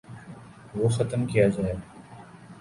وہ 0.75 0.89
ختم 0.89 1.25
کیا 1.25 1.47
جائے۔ 1.47 1.73